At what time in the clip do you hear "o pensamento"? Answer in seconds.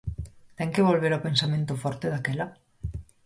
1.13-1.73